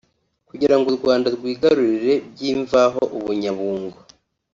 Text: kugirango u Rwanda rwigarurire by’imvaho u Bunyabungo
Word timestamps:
kugirango 0.49 0.87
u 0.89 0.97
Rwanda 0.99 1.27
rwigarurire 1.35 2.13
by’imvaho 2.31 3.01
u 3.15 3.17
Bunyabungo 3.23 3.99